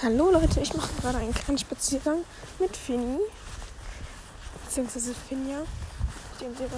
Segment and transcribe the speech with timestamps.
[0.00, 2.18] Hallo Leute, ich mache gerade einen kleinen Spaziergang
[2.60, 3.18] mit Finny.
[4.64, 5.62] Beziehungsweise Finja.
[6.34, 6.68] Ich denke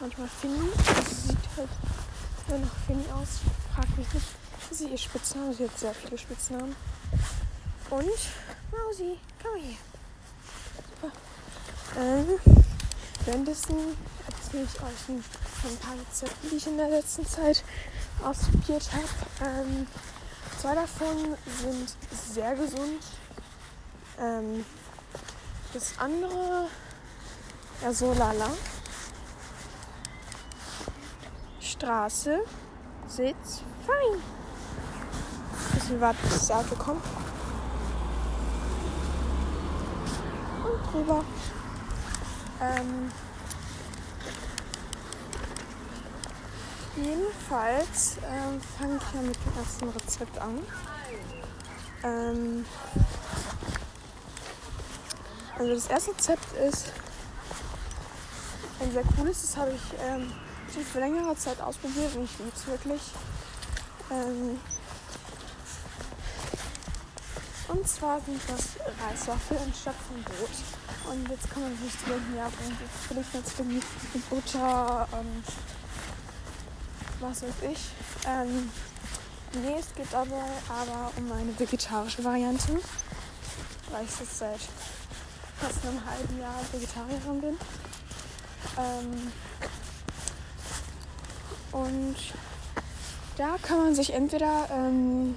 [0.00, 0.68] manchmal Finny.
[1.08, 1.68] Sie sieht halt
[2.48, 3.42] nur noch Finny aus.
[3.72, 4.26] Frag mich nicht.
[4.72, 5.54] Sie ihr Spitzname.
[5.54, 6.74] Sie hat sehr viele Spitznamen.
[7.90, 8.18] Und
[8.72, 9.76] Mausi, komm mal hier.
[11.00, 11.12] Super.
[11.96, 12.26] Ähm,
[13.24, 13.76] währenddessen
[14.26, 15.24] erzähle ich euch ein,
[15.62, 17.62] ein paar Rezepte, die ich in der letzten Zeit
[18.24, 19.48] ausprobiert habe.
[19.48, 19.86] Ähm,
[20.60, 21.96] Zwei davon sind
[22.34, 23.00] sehr gesund.
[24.18, 24.64] Ähm,
[25.72, 26.66] das andere
[27.80, 28.50] ja so lala.
[31.60, 32.40] Straße,
[33.06, 34.20] Sitz, fein.
[35.74, 37.04] Bisschen warten, bis das Auto kommt.
[40.64, 41.24] Und drüber.
[42.60, 43.12] Ähm,
[47.02, 50.58] Jedenfalls ähm, fange ich ja mit dem ersten Rezept an.
[52.02, 52.64] Ähm,
[55.56, 56.92] also das erste Rezept ist
[58.80, 60.32] ein sehr cooles, das habe ich ähm,
[60.72, 63.02] schon für längere Zeit ausprobiert und ich liebe es wirklich.
[64.10, 64.58] Ähm,
[67.68, 71.12] und zwar sind das Reiswaffeln anstatt von Brot.
[71.12, 73.58] Und jetzt kann man sich denken, ja, jetzt will ich jetzt
[74.12, 75.44] mit Butter und
[77.20, 77.78] was weiß ich.
[78.26, 78.70] Ähm,
[79.54, 82.80] nee, es geht aber, aber um eine vegetarische Variante,
[83.90, 84.60] weil ich jetzt seit
[85.58, 87.58] fast einem halben Jahr Vegetarierin bin.
[88.78, 89.32] Ähm,
[91.72, 92.16] und
[93.36, 95.36] da kann man sich entweder ähm,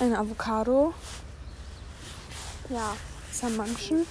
[0.00, 0.94] ein Avocado,
[2.68, 2.96] ja,
[3.30, 4.06] Samanchen,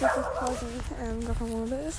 [0.00, 0.66] das quasi
[1.02, 1.98] ähm, Guacamole ist,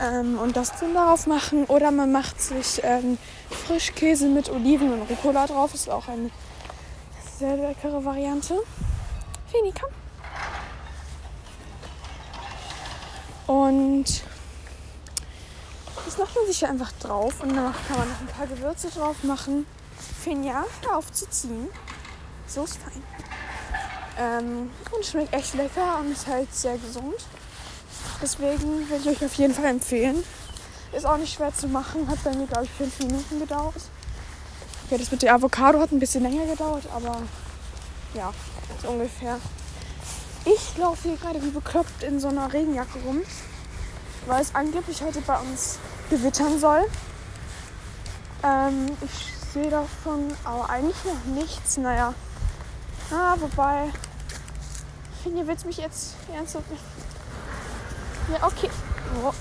[0.00, 1.64] ähm, und das dann darauf machen.
[1.66, 3.18] Oder man macht sich ähm,
[3.50, 5.74] Frischkäse mit Oliven und Rucola drauf.
[5.74, 6.30] Ist auch eine
[7.38, 8.54] sehr leckere Variante.
[9.50, 9.90] Fini, komm.
[13.46, 14.22] Und
[16.04, 19.22] das macht man sich einfach drauf und danach kann man noch ein paar Gewürze drauf
[19.22, 19.66] machen.
[20.22, 21.68] Finja, hör auf zu ziehen.
[22.46, 23.02] So ist fein.
[24.18, 27.16] Ähm, und schmeckt echt lecker und ist halt sehr gesund.
[28.22, 30.22] Deswegen würde ich euch auf jeden Fall empfehlen.
[30.92, 33.74] Ist auch nicht schwer zu machen, hat bei mir, glaube ich, fünf Minuten gedauert.
[34.86, 37.22] Okay, das mit der Avocado hat ein bisschen länger gedauert, aber
[38.14, 38.32] ja,
[38.82, 39.38] so ungefähr.
[40.44, 43.20] Ich laufe hier gerade wie bekloppt in so einer Regenjacke rum,
[44.26, 45.78] weil es angeblich heute bei uns
[46.08, 46.86] gewittern soll.
[48.42, 51.76] Ähm, ich sehe davon aber eigentlich noch nichts.
[51.76, 52.14] Naja,
[53.12, 53.92] ah, wobei,
[55.14, 56.66] ich finde, ihr willst mich jetzt ernsthaft
[58.32, 58.70] ja, okay.
[59.22, 59.32] Oh.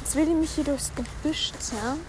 [0.00, 2.00] Jetzt will ich mich hier durchs Gebüsch zerren.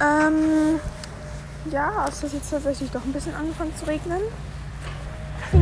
[0.00, 0.80] Ähm,
[1.70, 4.20] ja, es hat jetzt tatsächlich doch ein bisschen angefangen zu regnen.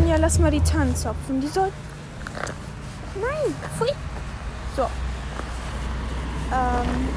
[0.06, 1.40] Ja, lass mal die Tannen zopfen.
[1.40, 1.70] Die soll.
[3.14, 3.92] Nein, pfui.
[4.74, 4.82] So.
[6.52, 7.08] Ähm.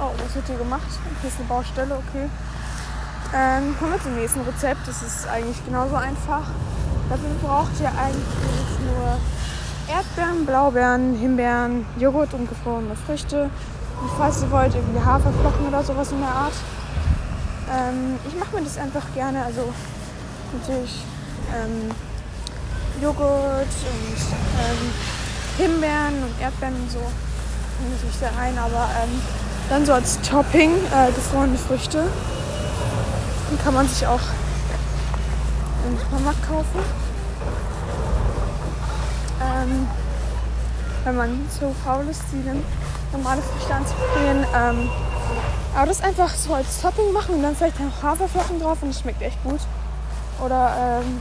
[0.00, 0.86] Oh, was wird hier gemacht?
[1.20, 2.28] Hier ist eine Baustelle, okay.
[3.38, 4.88] Ähm, kommen wir zum nächsten Rezept.
[4.88, 6.44] Das ist eigentlich genauso einfach.
[7.10, 9.18] Dafür braucht ihr eigentlich nur
[9.94, 13.50] Erdbeeren, Blaubeeren, Himbeeren, Joghurt und gefrorene Früchte.
[14.00, 16.54] Und falls ihr wollt, irgendwie Haferflocken oder sowas in der Art.
[17.70, 19.44] Ähm, ich mache mir das einfach gerne.
[19.44, 19.70] Also
[20.58, 21.04] natürlich
[21.54, 21.90] ähm,
[23.02, 24.16] Joghurt und
[24.64, 24.92] ähm,
[25.58, 27.02] Himbeeren und Erdbeeren und so.
[27.92, 29.20] Natürlich da rein, aber ähm,
[29.68, 32.04] dann so als Topping äh, gefrorene Früchte.
[33.50, 34.20] Die kann man sich auch
[35.86, 36.80] im Supermarkt kaufen.
[39.40, 39.86] Ähm,
[41.04, 42.42] wenn man so faul ist, die
[43.16, 44.46] normale Früchte anzuprobieren.
[44.54, 44.90] Ähm,
[45.76, 49.00] aber das einfach so als Topping machen und dann vielleicht noch Haferflocken drauf und das
[49.00, 49.60] schmeckt echt gut.
[50.44, 51.20] Oder ähm,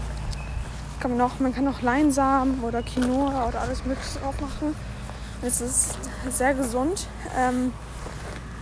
[1.00, 4.76] kann man, auch, man kann auch Leinsamen oder Quinoa oder alles Mögliche drauf machen.
[5.42, 5.98] Es ist
[6.32, 7.08] sehr gesund
[7.38, 7.72] ähm,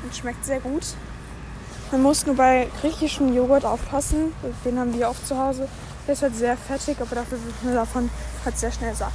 [0.03, 0.83] und schmeckt sehr gut.
[1.93, 4.33] Man muss nur bei griechischem Joghurt aufpassen.
[4.65, 5.67] Den haben wir auch zu Hause.
[6.07, 8.09] Der ist halt sehr fettig, aber dafür wird man davon
[8.43, 9.13] halt sehr schnell satt.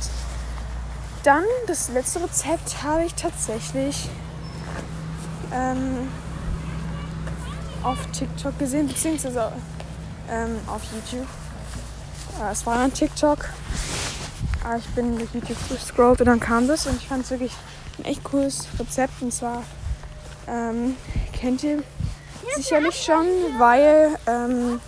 [1.24, 4.08] Dann das letzte Rezept habe ich tatsächlich
[5.52, 6.08] ähm,
[7.82, 9.50] auf TikTok gesehen, beziehungsweise
[10.30, 11.26] ähm, auf YouTube.
[12.40, 13.38] Äh, es war ein TikTok.
[14.62, 17.54] Aber ich bin durch YouTube gescrollt und dann kam das und ich fand es wirklich
[17.98, 19.20] ein echt cooles Rezept.
[19.20, 19.64] Und zwar
[20.46, 20.94] ähm,
[21.32, 21.82] kennt ihr
[22.56, 23.26] sicherlich schon,
[23.58, 24.80] weil ähm,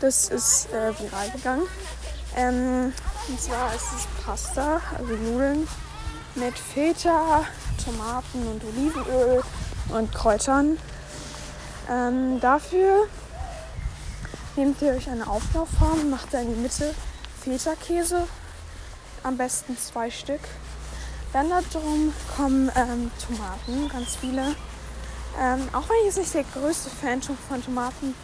[0.00, 1.62] das ist äh, viral gegangen.
[2.36, 2.92] Ähm,
[3.28, 5.68] und zwar ist es Pasta, also Nudeln
[6.34, 7.44] mit Feta,
[7.84, 9.42] Tomaten und Olivenöl
[9.90, 10.78] und Kräutern.
[11.90, 13.06] Ähm, dafür
[14.56, 16.94] nehmt ihr euch eine Auflaufform, macht da in die Mitte
[17.42, 18.26] Feta-Käse,
[19.22, 20.40] am besten zwei Stück.
[21.32, 24.54] Dann darum kommen ähm, Tomaten, ganz viele.
[25.38, 28.14] Ähm, auch wenn ich jetzt nicht der größte Fan von Tomaten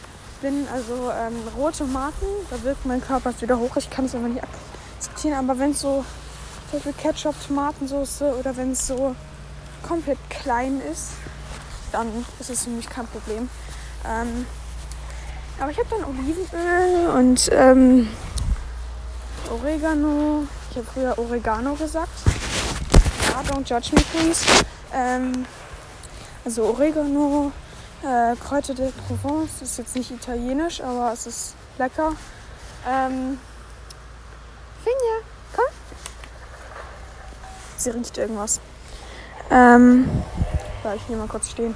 [0.43, 3.77] bin, also ähm, rote Tomaten, da wirkt mein Körper wieder hoch.
[3.77, 6.05] Ich kann es aber nicht akzeptieren, aber wenn es so
[6.71, 9.15] zum Beispiel Ketchup, Tomatensauce oder wenn es so
[9.87, 11.11] komplett klein ist,
[11.93, 13.49] dann ist es für mich kein Problem.
[14.05, 14.47] Ähm,
[15.61, 18.09] aber ich habe dann Olivenöl und ähm,
[19.51, 20.47] Oregano.
[20.71, 22.11] Ich habe früher Oregano gesagt.
[23.31, 24.45] Ja, don't judge me, please.
[24.93, 25.47] Ähm,
[26.47, 27.51] also Oregano,
[28.05, 29.63] äh, Kräuter de Provence.
[29.63, 32.13] Ist jetzt nicht italienisch, aber es ist lecker.
[32.89, 33.39] Ähm,
[34.83, 35.65] Finja, komm.
[37.77, 38.61] Sie riecht irgendwas.
[39.51, 40.09] Ähm,
[40.85, 41.75] da ich hier mal kurz stehen.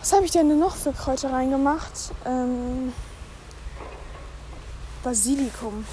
[0.00, 1.92] Was habe ich denn noch für Kräuter reingemacht?
[2.24, 2.94] Ähm,
[5.04, 5.84] Basilikum.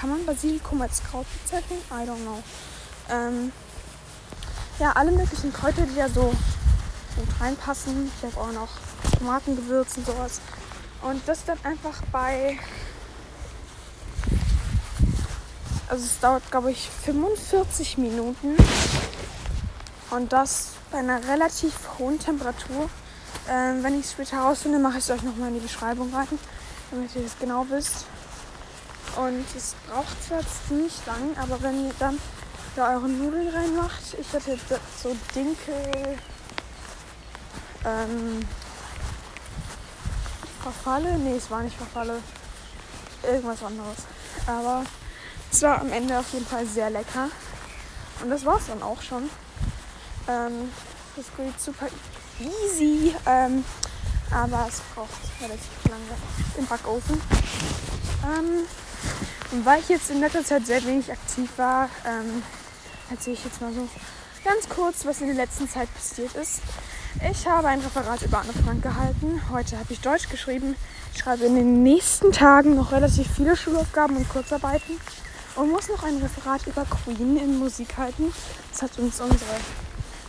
[0.00, 1.78] Kann man Basilikum als Kraut bezeichnen?
[1.90, 2.42] I don't know.
[3.10, 3.52] Ähm,
[4.78, 6.32] ja, alle möglichen Kräuter, die da so
[7.16, 8.10] gut reinpassen.
[8.16, 8.68] Ich habe auch noch
[9.18, 10.40] Tomatengewürz und sowas.
[11.02, 12.58] Und das dann einfach bei.
[15.88, 18.56] Also es dauert, glaube ich, 45 Minuten.
[20.10, 22.88] Und das bei einer relativ hohen Temperatur.
[23.48, 26.28] Ähm, wenn ich es später herausfinde, mache ich es euch nochmal in die Beschreibung rein,
[26.90, 28.06] damit ihr das genau wisst.
[29.16, 30.40] Und es braucht zwar
[30.76, 32.18] nicht lang, aber wenn ihr dann
[32.76, 34.58] da eure Nudeln reinmacht, ich hatte
[35.02, 36.18] so Dinkel,
[37.84, 38.40] ähm,
[40.62, 42.20] Verfalle, nee, es war nicht Verfalle,
[43.22, 43.98] irgendwas anderes.
[44.46, 44.84] Aber
[45.52, 47.28] es war am Ende auf jeden Fall sehr lecker.
[48.22, 49.28] Und das war es dann auch schon.
[50.28, 50.70] Ähm,
[51.16, 51.86] das geht super
[52.40, 53.64] easy, ähm,
[54.30, 55.10] aber es braucht
[55.40, 57.20] relativ lange im Backofen.
[58.24, 58.66] Ähm,
[59.52, 62.42] und weil ich jetzt in letzter Zeit sehr wenig aktiv war, ähm,
[63.10, 63.88] erzähle ich jetzt mal so
[64.44, 66.60] ganz kurz, was in der letzten Zeit passiert ist.
[67.30, 69.40] Ich habe ein Referat über Anne Frank gehalten.
[69.50, 70.76] Heute habe ich Deutsch geschrieben.
[71.12, 75.00] Ich schreibe in den nächsten Tagen noch relativ viele Schulaufgaben und Kurzarbeiten
[75.56, 78.32] und muss noch ein Referat über Queen in Musik halten.
[78.72, 79.60] Das hat uns unsere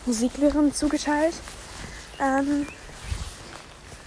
[0.06, 1.34] Musiklehrerin zugeteilt.
[2.20, 2.68] Ähm,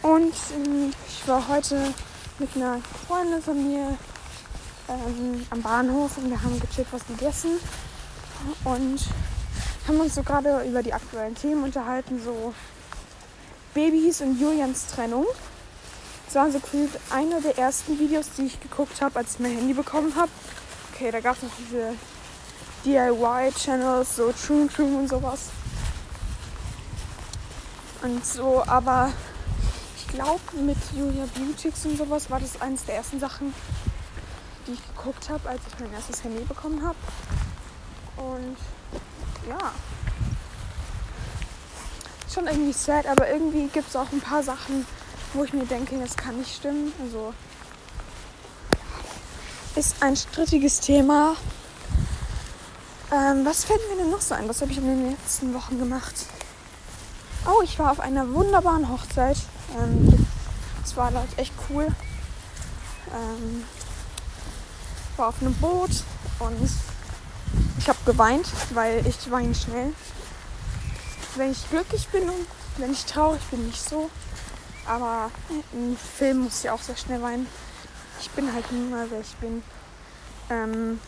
[0.03, 1.93] und ähm, ich war heute
[2.39, 3.99] mit einer Freundin von mir
[4.89, 7.59] ähm, am Bahnhof und wir haben gechillt was gegessen
[8.65, 9.01] und
[9.87, 12.55] haben uns so gerade über die aktuellen Themen unterhalten, so
[13.75, 15.27] Babys und Julians Trennung.
[16.27, 19.57] Das waren so gefühlt eine der ersten Videos, die ich geguckt habe, als ich mein
[19.57, 20.31] Handy bekommen habe.
[20.93, 21.95] Okay, da gab es noch diese
[22.85, 25.51] DIY-Channels, so True True und sowas.
[28.03, 29.11] Und so, aber
[29.97, 33.55] ich glaube, mit Julia Beautix und sowas war das eines der ersten Sachen,
[34.67, 36.97] die ich geguckt habe, als ich mein erstes Handy bekommen habe.
[38.19, 38.57] Und
[39.49, 39.73] ja,
[42.33, 44.87] schon irgendwie sad, aber irgendwie gibt es auch ein paar Sachen,
[45.35, 46.93] wo ich mir denke, das kann nicht stimmen.
[47.03, 47.33] Also
[49.77, 51.37] ist ein strittiges Thema.
[53.13, 54.49] Ähm, was fällt mir denn noch so ein?
[54.49, 56.15] Was habe ich in den letzten Wochen gemacht?
[57.47, 59.39] Oh, ich war auf einer wunderbaren Hochzeit.
[59.81, 60.27] Ähm,
[60.99, 61.87] war dort echt cool.
[63.15, 63.65] Ähm,
[65.17, 66.03] war auf einem Boot
[66.41, 66.71] und
[67.79, 69.93] ich habe geweint, weil ich weine schnell.
[71.37, 74.11] Wenn ich glücklich bin und wenn ich traurig bin, nicht so.
[74.87, 75.31] Aber
[75.73, 77.47] im Film muss ich auch sehr schnell weinen.
[78.21, 79.63] Ich bin halt nun mal, wer ich bin.
[80.51, 80.99] Ähm,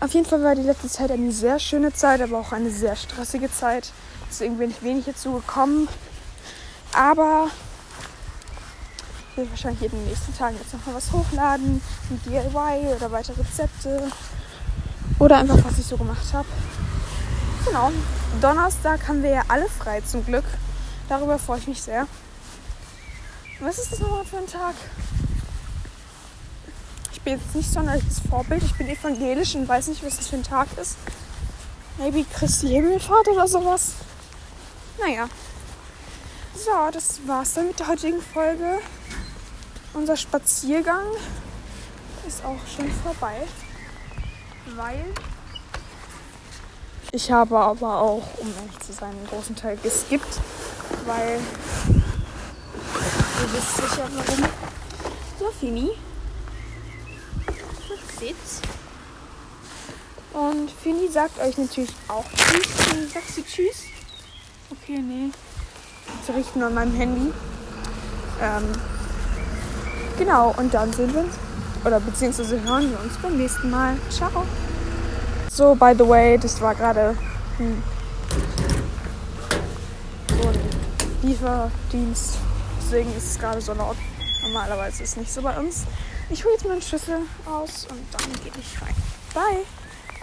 [0.00, 2.96] auf jeden Fall war die letzte Zeit eine sehr schöne Zeit, aber auch eine sehr
[2.96, 3.92] stressige Zeit.
[4.30, 5.88] Deswegen bin ich wenig dazu gekommen.
[6.92, 7.48] Aber
[9.30, 11.82] ich will wahrscheinlich in den nächsten Tagen jetzt noch mal was hochladen.
[12.10, 14.10] Ein DIY oder weitere Rezepte.
[15.18, 16.48] Oder einfach, was ich so gemacht habe.
[17.64, 17.92] Genau.
[18.40, 20.44] Donnerstag haben wir ja alle frei zum Glück.
[21.08, 22.06] Darüber freue ich mich sehr.
[23.60, 24.74] Was ist das nochmal für ein Tag?
[27.12, 28.62] Ich bin jetzt nicht sonderliches Vorbild.
[28.62, 30.96] Ich bin evangelisch und weiß nicht, was das für ein Tag ist.
[31.98, 33.94] Maybe Christi Himmelfahrt oder sowas.
[35.00, 35.28] Naja.
[36.54, 38.78] So, das war's dann mit der heutigen Folge.
[39.94, 41.06] Unser Spaziergang
[42.26, 43.46] ist auch schon vorbei.
[44.78, 45.04] Weil
[47.10, 50.40] ich habe aber auch, um ehrlich zu sein, einen großen Teil geskippt,
[51.04, 51.40] weil
[53.40, 54.48] ihr wisst sicher warum.
[55.40, 55.90] So, Fini.
[58.20, 58.60] Sitz.
[60.32, 62.66] Und Fini sagt euch natürlich auch Tschüss.
[62.68, 63.82] Fini, sagst du Tschüss?
[64.70, 65.30] Okay, nee.
[66.24, 67.32] Sie richten an meinem Handy.
[68.40, 68.72] Ähm,
[70.16, 71.47] genau, und dann sehen wir uns.
[71.84, 73.96] Oder beziehungsweise hören wir uns beim nächsten Mal.
[74.10, 74.44] Ciao.
[75.50, 77.16] So, by the way, das war gerade
[77.56, 77.82] hm,
[80.28, 80.58] so ein
[81.22, 82.38] Lieferdienst.
[82.80, 83.96] Deswegen ist es gerade so laut.
[84.42, 85.84] Normalerweise ist es nicht so bei uns.
[86.30, 88.94] Ich hole jetzt meinen Schlüssel aus und dann gehe ich rein.
[89.34, 89.64] Bye!